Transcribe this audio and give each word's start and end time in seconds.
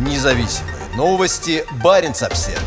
Независимые 0.00 0.76
новости. 0.96 1.62
Барин 1.84 2.12
обсерва 2.12 2.58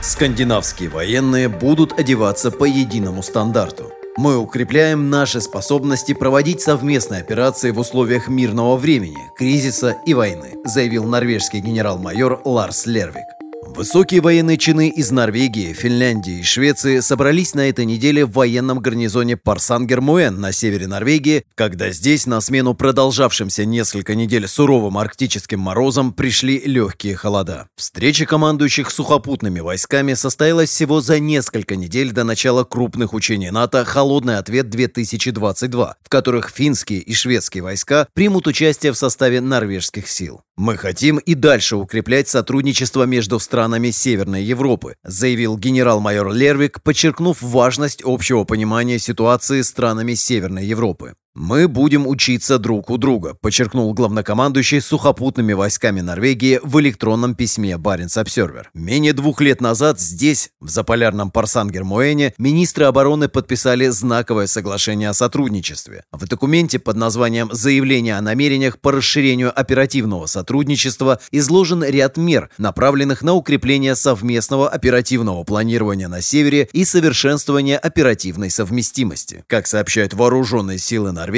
Скандинавские 0.00 0.88
военные 0.88 1.48
будут 1.48 1.96
одеваться 2.00 2.50
по 2.50 2.64
единому 2.64 3.22
стандарту. 3.22 3.92
Мы 4.16 4.38
укрепляем 4.38 5.08
наши 5.08 5.40
способности 5.40 6.12
проводить 6.12 6.60
совместные 6.60 7.20
операции 7.20 7.70
в 7.70 7.78
условиях 7.78 8.26
мирного 8.26 8.76
времени, 8.76 9.30
кризиса 9.36 9.96
и 10.04 10.12
войны, 10.12 10.56
заявил 10.64 11.04
норвежский 11.04 11.60
генерал-майор 11.60 12.42
Ларс 12.44 12.86
Лервик. 12.86 13.39
Высокие 13.74 14.20
военные 14.20 14.58
чины 14.58 14.90
из 14.90 15.10
Норвегии, 15.10 15.72
Финляндии 15.72 16.40
и 16.40 16.42
Швеции 16.42 17.00
собрались 17.00 17.54
на 17.54 17.68
этой 17.68 17.86
неделе 17.86 18.26
в 18.26 18.32
военном 18.32 18.80
гарнизоне 18.80 19.36
Парсангер-Муэн 19.36 20.36
на 20.36 20.52
севере 20.52 20.86
Норвегии, 20.86 21.44
когда 21.54 21.90
здесь 21.90 22.26
на 22.26 22.40
смену 22.42 22.74
продолжавшимся 22.74 23.64
несколько 23.64 24.14
недель 24.14 24.46
суровым 24.48 24.98
арктическим 24.98 25.60
морозам 25.60 26.12
пришли 26.12 26.60
легкие 26.60 27.16
холода. 27.16 27.68
Встреча 27.76 28.26
командующих 28.26 28.90
сухопутными 28.90 29.60
войсками 29.60 30.14
состоялась 30.14 30.68
всего 30.68 31.00
за 31.00 31.18
несколько 31.18 31.76
недель 31.76 32.12
до 32.12 32.24
начала 32.24 32.64
крупных 32.64 33.14
учений 33.14 33.50
НАТО 33.50 33.84
«Холодный 33.86 34.36
ответ-2022», 34.38 35.92
в 36.02 36.08
которых 36.08 36.50
финские 36.50 37.00
и 37.00 37.14
шведские 37.14 37.62
войска 37.62 38.08
примут 38.12 38.46
участие 38.46 38.92
в 38.92 38.98
составе 38.98 39.40
норвежских 39.40 40.06
сил. 40.08 40.42
Мы 40.60 40.76
хотим 40.76 41.16
и 41.16 41.32
дальше 41.32 41.76
укреплять 41.76 42.28
сотрудничество 42.28 43.04
между 43.04 43.38
странами 43.38 43.88
Северной 43.90 44.42
Европы, 44.42 44.96
заявил 45.02 45.56
генерал-майор 45.56 46.34
Лервик, 46.34 46.82
подчеркнув 46.82 47.40
важность 47.40 48.02
общего 48.04 48.44
понимания 48.44 48.98
ситуации 48.98 49.62
странами 49.62 50.12
Северной 50.12 50.66
Европы. 50.66 51.14
«Мы 51.42 51.68
будем 51.68 52.06
учиться 52.06 52.58
друг 52.58 52.90
у 52.90 52.98
друга»,– 52.98 53.34
подчеркнул 53.40 53.94
главнокомандующий 53.94 54.82
сухопутными 54.82 55.54
войсками 55.54 56.02
Норвегии 56.02 56.60
в 56.62 56.78
электронном 56.80 57.34
письме 57.34 57.78
Баренц 57.78 58.18
Обсервер. 58.18 58.68
Менее 58.74 59.14
двух 59.14 59.40
лет 59.40 59.62
назад 59.62 59.98
здесь, 59.98 60.50
в 60.60 60.68
заполярном 60.68 61.30
Парсангер-Муэне, 61.30 62.34
министры 62.36 62.84
обороны 62.84 63.30
подписали 63.30 63.88
знаковое 63.88 64.48
соглашение 64.48 65.08
о 65.08 65.14
сотрудничестве. 65.14 66.04
В 66.12 66.28
документе 66.28 66.78
под 66.78 66.96
названием 66.96 67.48
«Заявление 67.50 68.18
о 68.18 68.20
намерениях 68.20 68.78
по 68.78 68.92
расширению 68.92 69.58
оперативного 69.58 70.26
сотрудничества» 70.26 71.20
изложен 71.30 71.82
ряд 71.82 72.18
мер, 72.18 72.50
направленных 72.58 73.22
на 73.22 73.32
укрепление 73.32 73.96
совместного 73.96 74.68
оперативного 74.68 75.42
планирования 75.44 76.08
на 76.08 76.20
севере 76.20 76.68
и 76.74 76.84
совершенствование 76.84 77.78
оперативной 77.78 78.50
совместимости. 78.50 79.42
Как 79.46 79.66
сообщают 79.66 80.12
вооруженные 80.12 80.76
силы 80.76 81.12
Норвегии, 81.12 81.29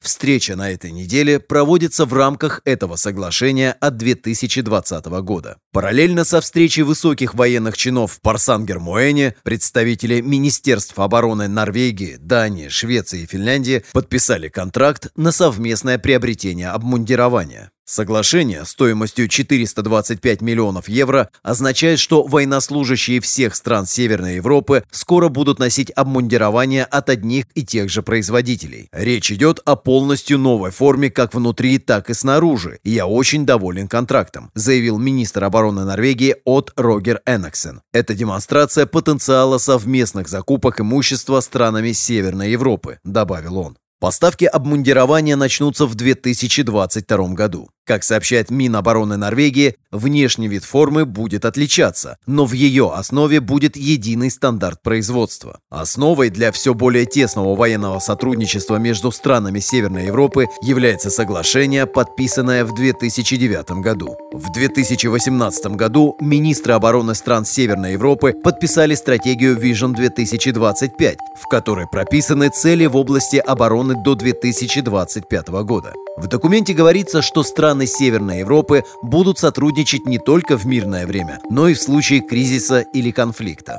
встреча 0.00 0.56
на 0.56 0.70
этой 0.70 0.90
неделе 0.90 1.40
проводится 1.40 2.04
в 2.04 2.12
рамках 2.12 2.60
этого 2.64 2.96
соглашения 2.96 3.72
от 3.72 3.96
2020 3.96 5.06
года. 5.22 5.56
Параллельно 5.72 6.24
со 6.24 6.40
встречей 6.40 6.82
высоких 6.82 7.34
военных 7.34 7.76
чинов 7.76 8.12
в 8.12 8.20
Парсангер-Муэне 8.20 9.34
представители 9.42 10.20
Министерств 10.20 10.98
обороны 10.98 11.48
Норвегии, 11.48 12.16
Дании, 12.20 12.68
Швеции 12.68 13.22
и 13.22 13.26
Финляндии 13.26 13.84
подписали 13.92 14.48
контракт 14.48 15.08
на 15.16 15.32
совместное 15.32 15.98
приобретение 15.98 16.68
обмундирования. 16.68 17.70
Соглашение 17.90 18.64
стоимостью 18.66 19.26
425 19.26 20.42
миллионов 20.42 20.88
евро 20.88 21.28
означает, 21.42 21.98
что 21.98 22.22
военнослужащие 22.22 23.20
всех 23.20 23.56
стран 23.56 23.84
Северной 23.84 24.36
Европы 24.36 24.84
скоро 24.92 25.28
будут 25.28 25.58
носить 25.58 25.90
обмундирование 25.96 26.84
от 26.84 27.10
одних 27.10 27.46
и 27.54 27.64
тех 27.64 27.90
же 27.90 28.02
производителей. 28.02 28.86
Речь 28.92 29.32
идет 29.32 29.58
о 29.64 29.74
полностью 29.74 30.38
новой 30.38 30.70
форме 30.70 31.10
как 31.10 31.34
внутри, 31.34 31.78
так 31.78 32.10
и 32.10 32.14
снаружи, 32.14 32.78
я 32.84 33.08
очень 33.08 33.44
доволен 33.44 33.88
контрактом, 33.88 34.52
заявил 34.54 34.96
министр 34.96 35.42
обороны 35.42 35.84
Норвегии 35.84 36.36
от 36.44 36.72
Рогер 36.76 37.22
Энаксен. 37.26 37.80
Это 37.92 38.14
демонстрация 38.14 38.86
потенциала 38.86 39.58
совместных 39.58 40.28
закупок 40.28 40.80
имущества 40.80 41.40
странами 41.40 41.90
Северной 41.90 42.52
Европы, 42.52 43.00
добавил 43.02 43.58
он. 43.58 43.76
Поставки 44.00 44.46
обмундирования 44.46 45.36
начнутся 45.36 45.84
в 45.84 45.94
2022 45.94 47.34
году. 47.34 47.68
Как 47.90 48.04
сообщает 48.04 48.50
Минобороны 48.50 49.16
Норвегии, 49.16 49.74
внешний 49.90 50.46
вид 50.46 50.62
формы 50.62 51.04
будет 51.04 51.44
отличаться, 51.44 52.18
но 52.24 52.46
в 52.46 52.52
ее 52.52 52.92
основе 52.94 53.40
будет 53.40 53.76
единый 53.76 54.30
стандарт 54.30 54.80
производства. 54.80 55.58
Основой 55.70 56.30
для 56.30 56.52
все 56.52 56.72
более 56.72 57.04
тесного 57.04 57.56
военного 57.56 57.98
сотрудничества 57.98 58.76
между 58.76 59.10
странами 59.10 59.58
Северной 59.58 60.06
Европы 60.06 60.46
является 60.62 61.10
соглашение, 61.10 61.84
подписанное 61.86 62.64
в 62.64 62.76
2009 62.76 63.82
году. 63.82 64.16
В 64.32 64.52
2018 64.52 65.66
году 65.74 66.16
министры 66.20 66.74
обороны 66.74 67.16
стран 67.16 67.44
Северной 67.44 67.94
Европы 67.94 68.34
подписали 68.34 68.94
стратегию 68.94 69.58
Vision 69.58 69.96
2025, 69.96 71.16
в 71.42 71.48
которой 71.48 71.88
прописаны 71.90 72.50
цели 72.50 72.86
в 72.86 72.94
области 72.94 73.38
обороны 73.38 74.00
до 74.04 74.14
2025 74.14 75.48
года. 75.64 75.92
В 76.20 76.26
документе 76.26 76.74
говорится, 76.74 77.22
что 77.22 77.42
страны 77.80 77.86
Северной 77.86 78.38
Европы 78.40 78.84
будут 79.02 79.38
сотрудничать 79.38 80.06
не 80.06 80.18
только 80.18 80.56
в 80.56 80.66
мирное 80.66 81.06
время, 81.06 81.40
но 81.50 81.68
и 81.68 81.74
в 81.74 81.80
случае 81.80 82.20
кризиса 82.20 82.80
или 82.80 83.10
конфликта. 83.10 83.78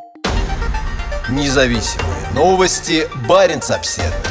Независимые 1.30 2.30
новости. 2.34 3.08
Барин 3.28 3.62
обседный. 3.70 4.31